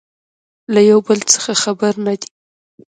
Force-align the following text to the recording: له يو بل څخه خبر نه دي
له 0.73 0.81
يو 0.89 0.99
بل 1.07 1.19
څخه 1.33 1.51
خبر 1.63 1.93
نه 2.05 2.13
دي 2.19 2.29